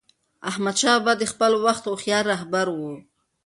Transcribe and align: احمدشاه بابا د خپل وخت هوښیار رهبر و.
احمدشاه 0.49 0.97
بابا 1.05 1.13
د 1.19 1.23
خپل 1.31 1.51
وخت 1.65 1.83
هوښیار 1.85 2.23
رهبر 2.33 2.67
و. 2.71 2.77